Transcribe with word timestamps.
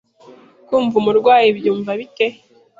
Kwumva 0.65 0.95
umurwayi 1.01 1.49
byumva 1.57 1.91
bite? 1.99 2.27